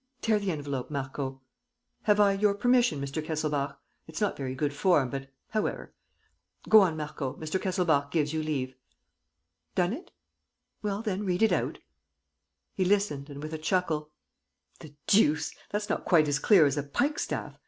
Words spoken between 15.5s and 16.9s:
That's not quite as clear as a